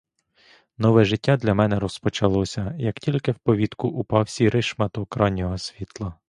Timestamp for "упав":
3.87-4.29